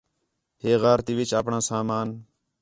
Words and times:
ہے 0.61 0.71
غار 0.81 0.99
تی 1.05 1.13
وِچ 1.17 1.31
آپݨاں 1.39 1.61
سامان 1.69 2.07